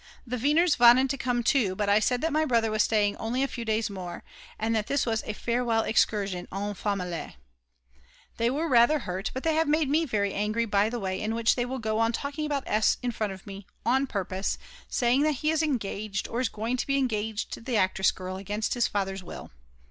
The 0.25 0.39
Weiners 0.39 0.79
wanted 0.79 1.11
to 1.11 1.17
come 1.19 1.43
too, 1.43 1.75
but 1.75 1.87
I 1.87 1.99
said 1.99 2.21
that 2.21 2.33
my 2.33 2.43
brother 2.43 2.71
was 2.71 2.81
staying 2.81 3.15
only 3.17 3.43
a 3.43 3.47
few 3.47 3.63
days 3.63 3.87
more, 3.87 4.23
and 4.57 4.75
that 4.75 4.87
this 4.87 5.05
was 5.05 5.21
a 5.27 5.33
"farewell 5.33 5.83
excursion 5.83 6.47
en 6.51 6.73
famille." 6.73 7.33
They 8.37 8.49
were 8.49 8.67
rather 8.67 8.97
hurt, 8.97 9.29
but 9.31 9.43
they 9.43 9.53
have 9.53 9.67
made 9.67 9.89
me 9.89 10.05
very 10.05 10.33
angry 10.33 10.65
by 10.65 10.89
the 10.89 10.99
way 10.99 11.21
in 11.21 11.35
which 11.35 11.53
they 11.55 11.65
will 11.65 11.77
go 11.77 11.99
on 11.99 12.13
talking 12.13 12.47
about 12.47 12.63
S. 12.65 12.97
in 13.03 13.11
front 13.11 13.31
of 13.31 13.45
me, 13.45 13.67
on 13.85 14.07
purpose, 14.07 14.57
saying 14.89 15.21
that 15.21 15.33
he 15.33 15.51
is 15.51 15.61
engaged 15.61 16.27
or 16.27 16.39
is 16.41 16.49
going 16.49 16.77
to 16.77 16.87
be 16.87 16.97
engaged 16.97 17.51
to 17.51 17.61
the 17.61 17.77
actress 17.77 18.09
girl 18.09 18.37
against 18.37 18.73
his 18.73 18.87
father's 18.87 19.23
will. 19.23 19.51